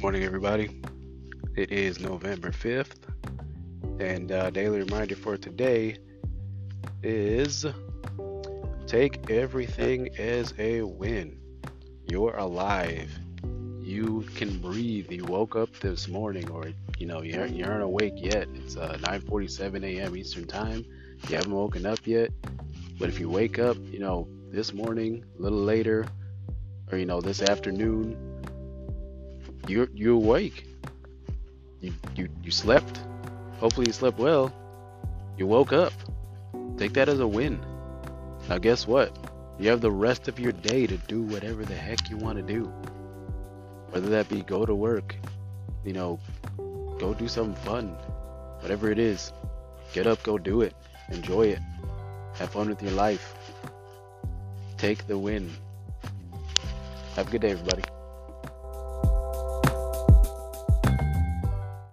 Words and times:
Morning, 0.00 0.24
everybody. 0.24 0.80
It 1.56 1.70
is 1.72 2.00
November 2.00 2.52
5th, 2.52 2.96
and 4.00 4.32
uh, 4.32 4.48
daily 4.48 4.78
reminder 4.78 5.14
for 5.14 5.36
today 5.36 5.98
is 7.02 7.66
take 8.86 9.28
everything 9.28 10.08
as 10.18 10.54
a 10.58 10.80
win. 10.80 11.38
You're 12.08 12.34
alive. 12.34 13.10
You 13.82 14.26
can 14.36 14.58
breathe. 14.60 15.12
You 15.12 15.26
woke 15.26 15.54
up 15.54 15.68
this 15.80 16.08
morning, 16.08 16.50
or 16.50 16.72
you 16.96 17.06
know 17.06 17.20
you 17.20 17.38
aren't, 17.38 17.54
you 17.54 17.66
aren't 17.66 17.82
awake 17.82 18.14
yet. 18.16 18.48
It's 18.54 18.78
uh, 18.78 18.96
9:47 19.02 19.84
a.m. 19.84 20.16
Eastern 20.16 20.46
Time. 20.46 20.82
You 21.28 21.36
haven't 21.36 21.52
woken 21.52 21.84
up 21.84 22.06
yet, 22.06 22.30
but 22.98 23.10
if 23.10 23.20
you 23.20 23.28
wake 23.28 23.58
up, 23.58 23.76
you 23.92 23.98
know 23.98 24.26
this 24.50 24.72
morning, 24.72 25.26
a 25.38 25.42
little 25.42 25.62
later, 25.62 26.06
or 26.90 26.96
you 26.96 27.04
know 27.04 27.20
this 27.20 27.42
afternoon, 27.42 28.30
you're 29.70 29.88
you're 29.94 30.14
awake. 30.14 30.66
You 31.80 31.92
you 32.16 32.28
you 32.42 32.50
slept. 32.50 33.00
Hopefully 33.58 33.86
you 33.86 33.92
slept 33.92 34.18
well. 34.18 34.52
You 35.38 35.46
woke 35.46 35.72
up. 35.72 35.92
Take 36.76 36.94
that 36.94 37.08
as 37.08 37.20
a 37.20 37.26
win. 37.26 37.60
Now 38.48 38.58
guess 38.58 38.86
what? 38.86 39.16
You 39.58 39.70
have 39.70 39.80
the 39.80 39.90
rest 39.90 40.28
of 40.28 40.40
your 40.40 40.52
day 40.52 40.86
to 40.86 40.96
do 40.96 41.22
whatever 41.22 41.64
the 41.64 41.74
heck 41.74 42.10
you 42.10 42.16
want 42.16 42.38
to 42.38 42.42
do. 42.42 42.64
Whether 43.90 44.08
that 44.10 44.28
be 44.28 44.42
go 44.42 44.64
to 44.66 44.74
work, 44.74 45.14
you 45.84 45.92
know, 45.92 46.18
go 46.98 47.14
do 47.14 47.28
something 47.28 47.62
fun, 47.64 47.88
whatever 48.60 48.90
it 48.90 48.98
is. 48.98 49.32
Get 49.92 50.06
up, 50.06 50.22
go 50.22 50.38
do 50.38 50.62
it. 50.62 50.74
Enjoy 51.10 51.46
it. 51.48 51.58
Have 52.34 52.50
fun 52.50 52.68
with 52.68 52.82
your 52.82 52.92
life. 52.92 53.34
Take 54.78 55.06
the 55.06 55.18
win. 55.18 55.50
Have 57.16 57.28
a 57.28 57.30
good 57.30 57.42
day, 57.42 57.50
everybody. 57.50 57.82